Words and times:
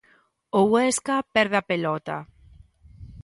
O 0.59 0.61
Huesca 0.71 1.15
perde 1.35 1.55
a 1.61 1.67
pelota. 1.71 2.17